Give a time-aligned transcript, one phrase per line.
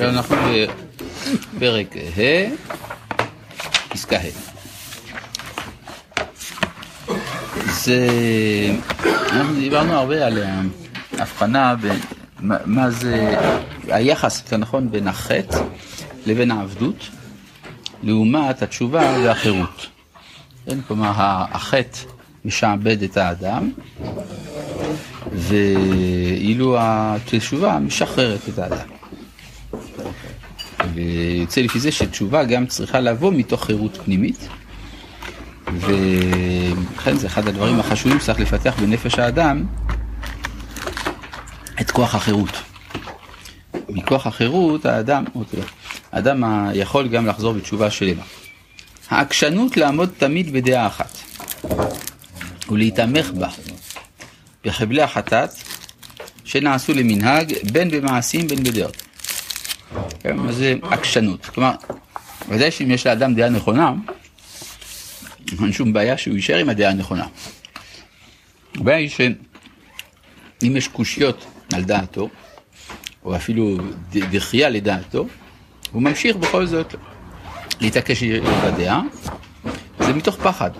[0.00, 0.36] אנחנו
[1.56, 2.50] בפרק ה',
[3.88, 4.52] פסקה ה'.
[7.66, 8.06] זה,
[9.30, 10.38] אנחנו דיברנו הרבה על
[11.18, 12.00] ההבחנה בין
[12.64, 13.38] מה זה,
[13.88, 15.58] היחס, יותר נכון, בין החטא
[16.26, 17.08] לבין העבדות,
[18.02, 19.86] לעומת התשובה והחירות.
[20.66, 21.12] כן, כלומר,
[21.50, 21.98] החטא
[22.44, 23.70] משעבד את האדם,
[25.32, 29.01] ואילו התשובה משחררת את האדם.
[30.94, 34.48] ויוצא לפי זה שתשובה גם צריכה לבוא מתוך חירות פנימית,
[35.80, 39.64] ולכן זה אחד הדברים החשובים שצריך לפתח בנפש האדם,
[41.80, 42.62] את כוח החירות.
[43.88, 45.24] מכוח החירות האדם,
[46.12, 48.22] האדם יכול גם לחזור בתשובה שלמה.
[49.08, 51.18] העקשנות לעמוד תמיד בדעה אחת
[52.70, 53.48] ולהיתמך בה
[54.64, 55.50] בחבלי החטאת
[56.44, 59.01] שנעשו למנהג בין במעשים בין בדעות.
[60.20, 61.46] כן, מה זה עקשנות?
[61.46, 61.72] כלומר,
[62.48, 63.92] ודאי שאם יש לאדם דעה נכונה,
[65.62, 67.26] אין שום בעיה שהוא יישאר עם הדעה הנכונה.
[68.74, 72.28] הבעיה היא שאם יש קושיות על דעתו,
[73.24, 73.78] או אפילו
[74.10, 75.26] דחייה לדעתו,
[75.92, 76.94] הוא ממשיך בכל זאת
[77.80, 79.02] להתעקש בדעה,
[79.98, 80.70] זה מתוך פחד.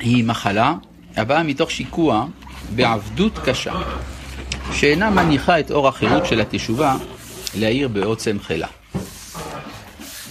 [0.00, 0.74] היא מחלה
[1.16, 2.26] הבאה מתוך שיקוע
[2.74, 3.74] בעבדות קשה,
[4.72, 6.96] שאינה מניחה את אור החירות של התשובה
[7.54, 8.66] להאיר בעוצם חילה.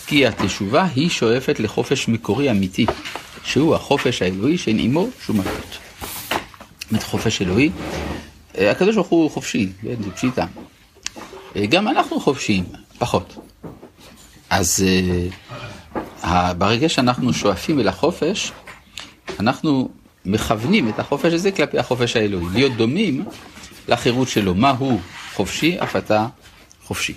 [0.07, 2.85] כי התשובה היא שואפת לחופש מקורי אמיתי,
[3.43, 5.77] שהוא החופש האלוהי שאין עמו שום מלכות.
[6.91, 7.69] זאת חופש אלוהי,
[8.55, 10.45] הקדוש ברוך הוא חופשי, כן, זה פשיטה.
[11.69, 12.65] גם אנחנו חופשיים,
[12.99, 13.35] פחות.
[14.49, 14.85] אז
[16.23, 18.51] uh, ברגע שאנחנו שואפים אל החופש,
[19.39, 19.89] אנחנו
[20.25, 23.25] מכוונים את החופש הזה כלפי החופש האלוהי, להיות דומים
[23.89, 24.55] לחירות שלו.
[24.55, 24.99] מה הוא
[25.33, 26.27] חופשי, אף אתה
[26.83, 27.13] חופשי.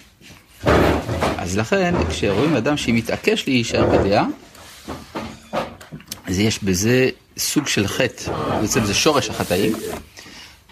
[1.38, 4.26] אז לכן, כשרואים אדם שמתעקש להישאר בדעה,
[6.26, 9.72] אז יש בזה סוג של חטא, בעצם זה שורש החטאים,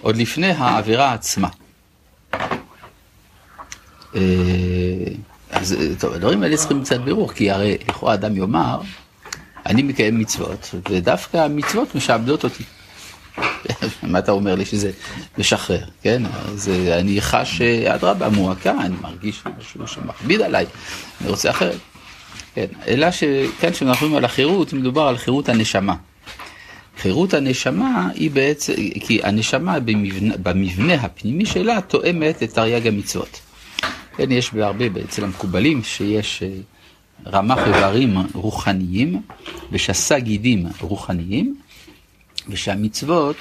[0.00, 1.48] עוד לפני העבירה עצמה.
[4.14, 4.20] אה,
[5.50, 8.80] אז טוב, הדברים האלה צריכים קצת בירור, כי הרי לכאורה אדם יאמר,
[9.66, 12.64] אני מקיים מצוות, ודווקא המצוות משעבדות אותי.
[14.02, 14.90] מה אתה אומר לי שזה
[15.38, 16.22] משחרר, כן?
[16.26, 20.66] אז אני חש, אדרבה, מועקה, אני מרגיש משהו שמכביד עליי,
[21.20, 21.78] אני רוצה אחרת.
[22.54, 25.94] כן, אלא שכאן כשאנחנו מדברים על החירות, מדובר על חירות הנשמה.
[26.98, 33.40] חירות הנשמה היא בעצם, כי הנשמה במבנה, במבנה הפנימי שלה תואמת את תרי"ג המצוות.
[34.16, 36.48] כן, יש בהרבה, אצל המקובלים, שיש אה,
[37.26, 39.22] רמ"ח איברים רוחניים
[39.72, 41.56] ושסה גידים רוחניים,
[42.48, 43.36] ושהמצוות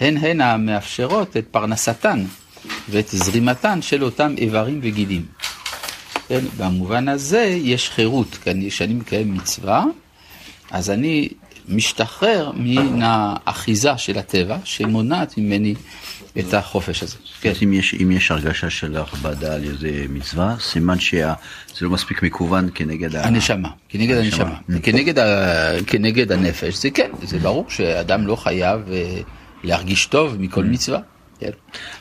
[0.00, 2.24] הן הן המאפשרות את פרנסתן
[2.90, 5.26] ואת זרימתן של אותם איברים וגידים.
[6.28, 8.38] כן, במובן הזה יש חירות,
[8.68, 9.84] כשאני מקיים מצווה,
[10.70, 11.28] אז אני
[11.68, 15.74] משתחרר מן האחיזה של הטבע שמונעת ממני
[16.38, 17.16] את החופש הזה.
[17.40, 17.50] כן.
[17.50, 21.26] אז אם יש, אם יש הרגשה של הכבדה על איזה מצווה, סימן שזה
[21.80, 24.80] לא מספיק מכוון כנגד הנשמה, כנגד הנשמה, הנשמה.
[24.82, 29.20] כנגד, ה, כנגד הנפש, זה כן, זה ברור שאדם לא חייב אה,
[29.64, 30.98] להרגיש טוב מכל מצווה.
[31.42, 31.50] כן.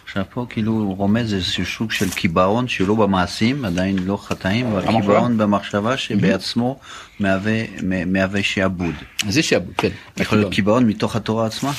[0.06, 4.66] עכשיו פה כאילו הוא רומז איזשהו סוג של קיבעון שהוא לא במעשים, עדיין לא חטאים,
[4.66, 6.80] אבל קיבעון במחשבה שבעצמו
[7.20, 7.64] מהווה,
[8.06, 8.96] מהווה שעבוד.
[9.30, 9.90] זה שעבוד, כן.
[10.18, 11.72] יכול להיות קיבעון מתוך התורה עצמה?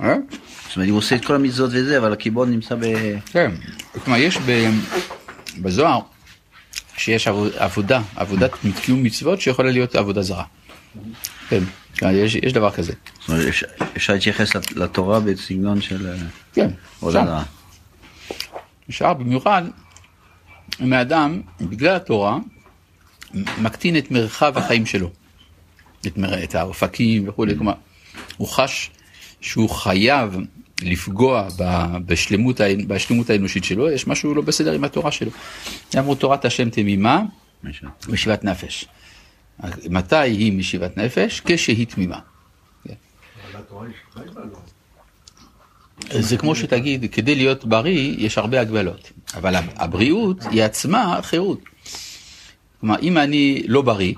[0.00, 0.14] אה?
[0.68, 2.84] זאת אומרת, הוא עושה את כל המצוות וזה, אבל הקיבעון נמצא ב...
[3.32, 3.50] כן,
[4.04, 4.38] כלומר יש
[5.58, 6.00] בזוהר
[6.96, 8.50] שיש עבודה, עבודת
[8.82, 10.44] קיום מצוות שיכולה להיות עבודה זרה.
[11.48, 11.62] כן,
[12.42, 12.92] יש דבר כזה.
[13.96, 16.06] אפשר להתייחס לתורה בסגנון של...
[16.06, 16.16] אה,
[16.52, 16.70] כן,
[17.06, 17.38] אפשר.
[18.90, 19.62] אפשר במיוחד
[20.80, 22.38] אם האדם, בגלל התורה,
[23.34, 25.10] מקטין את מרחב החיים שלו.
[26.06, 26.44] את, מר...
[26.44, 27.72] את האופקים וכולי, כלומר,
[28.36, 28.90] הוא חש
[29.40, 30.36] שהוא חייב
[30.82, 31.48] לפגוע
[32.06, 35.30] בשלמות, בשלמות האנושית שלו, יש משהו לא בסדר עם התורה שלו.
[35.98, 37.22] אמרו תורת השם תמימה,
[38.08, 38.84] משיבת נפש.
[39.90, 41.42] מתי היא משיבת נפש?
[41.44, 42.18] כשהיא תמימה.
[46.10, 51.60] זה כמו שתגיד, כדי להיות בריא יש הרבה הגבלות, אבל הבריאות היא עצמה חירות.
[52.80, 54.14] כלומר, אם אני לא בריא,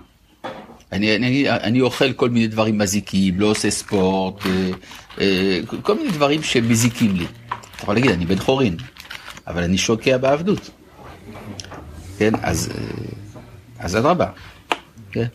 [0.92, 4.70] אני, אני, אני אוכל כל מיני דברים מזיקים, לא עושה ספורט, אה,
[5.20, 7.24] אה, כל מיני דברים שמזיקים לי.
[7.24, 8.76] אתה יכול להגיד, אני בן חורין,
[9.46, 10.70] אבל אני שוקע בעבדות.
[12.18, 12.70] כן, אז
[13.80, 14.26] אה, אדרבה.
[15.12, 15.26] כן.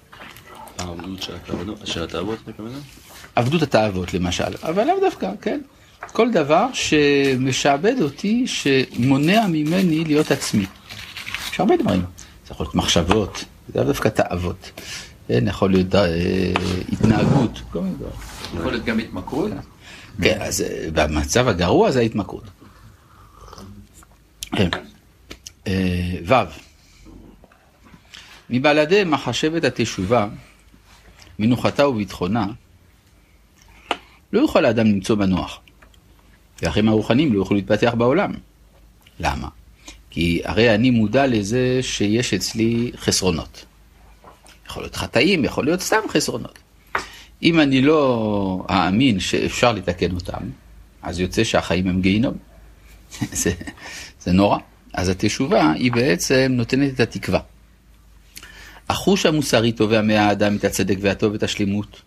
[0.78, 1.22] העבדות
[1.86, 2.40] של התאוות,
[3.40, 5.62] עבדות התאוות למשל, אבל לאו דווקא, כן.
[6.12, 10.66] כל דבר שמשעבד אותי, שמונע ממני להיות עצמי.
[11.52, 12.02] יש הרבה דברים.
[12.48, 14.72] זה יכול להיות מחשבות, זה דווקא תאוות.
[15.28, 16.54] כן, יכול להיות אה,
[16.92, 18.14] התנהגות, כל מיני דברים.
[18.58, 19.52] יכול להיות גם התמכרות?
[20.22, 22.44] כן, אז אה, במצב הגרוע זה ההתמכרות.
[24.56, 24.70] כן.
[25.68, 26.34] אה, ו'
[28.50, 30.28] מבלעדי מחשבת התשובה,
[31.40, 32.48] מנוחתה וביטחונה,
[34.34, 35.60] לא יוכל האדם למצוא מנוח.
[36.62, 38.34] והחיים הרוחניים לא יוכלו להתפתח בעולם.
[39.20, 39.48] למה?
[40.10, 43.66] כי הרי אני מודע לזה שיש אצלי חסרונות.
[44.68, 46.60] יכול להיות חטאים, יכול להיות סתם חסרונות.
[47.44, 50.50] אם אני לא אאמין שאפשר לתקן אותם,
[51.02, 52.38] אז יוצא שהחיים הם גיהינום.
[53.32, 53.52] זה,
[54.22, 54.58] זה נורא.
[54.94, 57.40] אז התשובה היא בעצם נותנת את התקווה.
[58.90, 62.02] החוש המוסרי תובע מהאדם את הצדק והטוב ואת השלימות.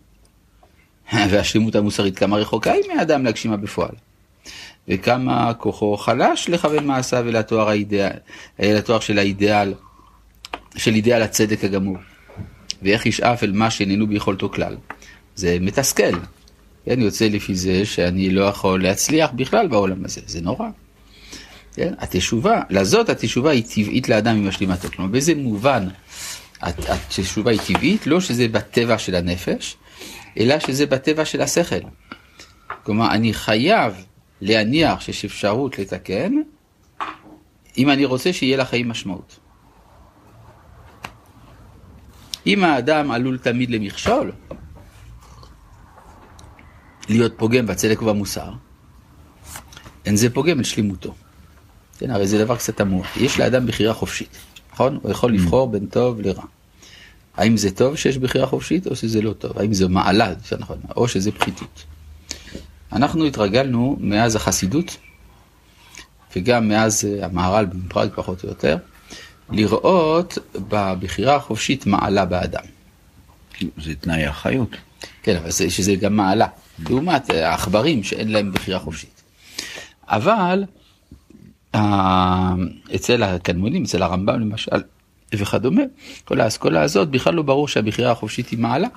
[1.30, 3.94] והשלימות המוסרית כמה רחוקה היא מהאדם להגשימה בפועל.
[4.88, 8.16] וכמה כוחו חלש לכוון מעשיו אל התואר, האידאל,
[8.60, 9.74] אל התואר של האידאל,
[10.76, 11.96] של אידאל הצדק הגמור.
[12.82, 14.76] ואיך ישאף אל מה שאיננו ביכולתו כלל.
[15.34, 16.12] זה מתסכל.
[16.84, 20.68] כן, יוצא לפי זה שאני לא יכול להצליח בכלל בעולם הזה, זה נורא.
[21.74, 24.88] כן, התשובה, לזאת התשובה היא טבעית לאדם עם השלימתו.
[24.88, 25.88] כלומר, באיזה מובן
[26.62, 28.06] התשובה היא טבעית?
[28.06, 29.76] לא שזה בטבע של הנפש,
[30.38, 31.80] אלא שזה בטבע של השכל.
[32.82, 33.94] כלומר, אני חייב
[34.40, 36.32] להניח שיש אפשרות לתקן,
[37.78, 39.38] אם אני רוצה שיהיה לחיים משמעות.
[42.46, 44.32] אם האדם עלול תמיד למכשול,
[47.08, 48.52] להיות פוגם בצדק ובמוסר,
[50.06, 51.14] אין זה פוגם את שלימותו.
[51.98, 53.06] כן, הרי זה דבר קצת תמוה.
[53.16, 54.38] יש לאדם בחירה חופשית,
[54.72, 54.98] נכון?
[55.02, 56.44] הוא יכול לבחור בין טוב לרע.
[57.36, 59.58] האם זה טוב שיש בחירה חופשית או שזה לא טוב?
[59.58, 61.84] האם זה מעלה, זה נכון, או שזה פחיתות.
[62.92, 64.96] אנחנו התרגלנו מאז החסידות,
[66.36, 68.76] וגם מאז המהר"ל בפראג פחות או יותר,
[69.50, 70.38] לראות
[70.68, 72.64] בבחירה החופשית מעלה באדם.
[73.78, 74.76] זה תנאי החיות.
[75.22, 76.46] כן, אבל זה, שזה גם מעלה,
[76.88, 79.22] לעומת העכברים שאין להם בחירה חופשית.
[80.08, 80.64] אבל
[81.74, 82.54] אה,
[82.94, 84.82] אצל התלמודים, אצל הרמב"ם למשל,
[85.38, 85.82] וכדומה,
[86.24, 88.88] כל האסכולה הזאת, בכלל לא ברור שהבחירה החופשית היא מעלה.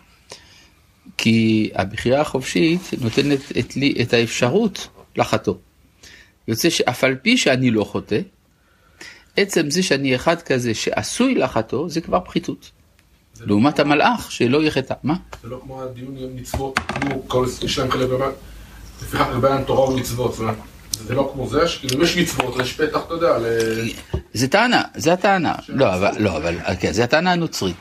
[1.18, 5.56] כי הבחירה החופשית נותנת את לי את האפשרות לחטוא.
[6.48, 8.20] יוצא שאף על פי שאני לא חוטא,
[9.38, 12.72] עצם זה שאני אחד כזה שעשוי לחטוא, זה כבר פחיתות.
[13.40, 14.94] לעומת המלאך שלא יחטא.
[15.04, 15.16] מה?
[15.44, 18.34] זה לא כמו הדיון עם מצוות, כמו כל יש להם כאלה באמת,
[19.02, 20.36] לפיכך רבן תורה ומצוות,
[21.04, 23.46] זה לא כמו זה, שכאילו יש מצוות, יש פתח, אתה יודע, ל...
[24.34, 25.56] זה טענה, זה הטענה.
[25.68, 27.76] לא, אבל, לא, אבל, כן, זה הטענה הנוצרית.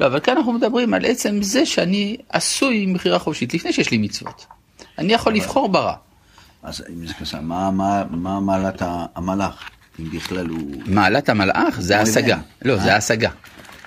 [0.00, 3.90] לא, אבל כאן אנחנו מדברים על עצם זה שאני עשוי עם בחירה חופשית, לפני שיש
[3.90, 4.46] לי מצוות.
[4.98, 5.94] אני יכול לבחור ברע.
[6.62, 8.82] אז אם זה כזה, מה מעלת
[9.14, 9.70] המלאך,
[10.00, 10.82] אם בכלל הוא...
[10.86, 12.38] מעלת המלאך זה השגה.
[12.62, 13.30] לא, זה השגה.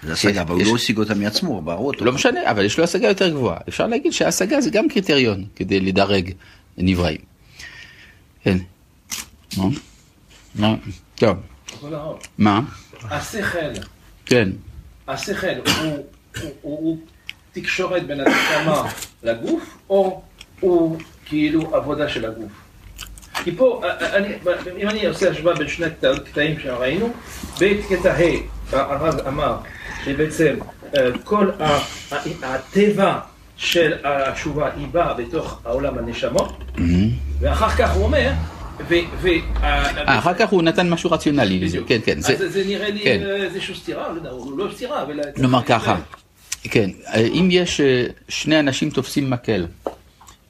[0.03, 2.05] זה השגה, אבל הוא לא השיג אותה מעצמו, ברור אותו.
[2.05, 3.57] לא משנה, אבל יש לו השגה יותר גבוהה.
[3.69, 6.31] אפשר להגיד שהשגה זה גם קריטריון כדי לדרג
[6.77, 7.21] נבראים.
[8.43, 8.57] כן.
[10.55, 10.75] מה?
[11.15, 11.37] טוב.
[12.37, 12.61] מה?
[13.03, 13.71] השכל.
[14.25, 14.49] כן.
[15.07, 15.47] השכל
[16.61, 16.97] הוא
[17.51, 18.83] תקשורת בין הנשמה
[19.23, 20.21] לגוף, או
[20.59, 22.51] הוא כאילו עבודה של הגוף?
[23.43, 24.27] כי פה, אני,
[24.81, 25.85] אם אני עושה השוואה בין שני
[26.25, 27.13] קטעים שראינו,
[27.61, 29.57] בקטע ה' הרב אמר
[30.05, 30.55] שבעצם
[31.23, 31.51] כל
[32.43, 33.19] הטבע
[33.57, 36.57] של התשובה היא באה בתוך העולם הנשמות,
[37.39, 38.35] ואחר כך הוא אומר אה,
[40.05, 42.17] אחר כך הוא נתן משהו רציונלי לזה, כן, כן.
[42.17, 43.21] אז זה נראה לי כן.
[43.25, 45.19] איזושהי סתירה, לא, לא סתירה, אבל...
[45.37, 45.95] נאמר ככה,
[46.63, 49.65] כן, אם יש אה, שני אנשים תופסים מקל,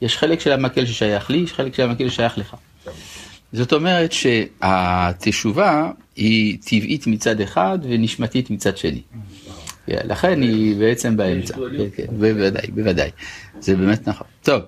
[0.02, 2.56] יש חלק של המקל ששייך לי, יש חלק של המקל ששייך לך.
[3.52, 9.02] זאת אומרת שהתשובה היא טבעית מצד אחד ונשמתית מצד שני.
[9.88, 13.10] לכן היא בעצם באמצע, כן, כן, בוודאי, בוודאי,
[13.60, 14.26] זה באמת נכון.
[14.42, 14.62] טוב.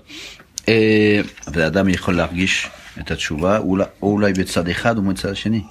[0.69, 2.69] אה, אבל האדם יכול להרגיש
[3.01, 5.63] את התשובה, או אולי בצד אחד או בצד השני.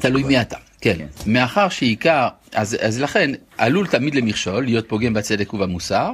[0.00, 0.96] תלוי מי אתה, כן.
[0.98, 1.06] כן.
[1.32, 6.10] מאחר שעיקר, אז, אז לכן עלול תמיד למכשול, להיות פוגם בצדק ובמוסר,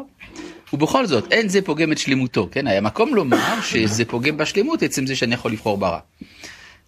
[0.72, 2.66] ובכל זאת אין זה פוגם את שלמותו, כן?
[2.66, 5.98] היה מקום לומר שזה פוגם בשלמות עצם זה שאני יכול לבחור ברע.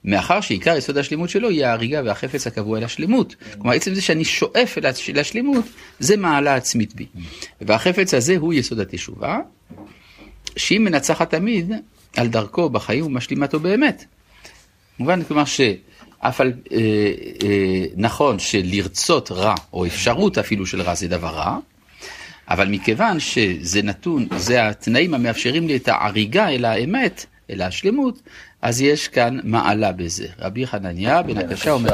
[0.05, 3.35] מאחר שעיקר יסוד השלמות שלו היא ההריגה והחפץ הקבוע אל השלמות.
[3.53, 5.65] כלומר, עצם זה שאני שואף אל השלמות,
[5.99, 7.07] זה מעלה עצמית בי.
[7.61, 9.39] והחפץ הזה הוא יסוד התשובה,
[10.57, 11.73] שהיא מנצחת תמיד
[12.17, 14.05] על דרכו בחיים ומשלימה אותו באמת.
[14.97, 16.79] כמובן, כלומר שאף על, אה,
[17.43, 21.59] אה, נכון שלרצות רע, או אפשרות אפילו של רע זה דבר רע,
[22.49, 28.23] אבל מכיוון שזה נתון, זה התנאים המאפשרים לי את ההריגה אל האמת, אלא השלמות,
[28.63, 30.27] אז יש כאן מעלה בזה.
[30.39, 31.91] רבי חנניה בן הקשה אומר,